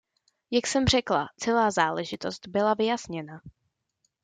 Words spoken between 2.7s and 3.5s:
vyjasněna.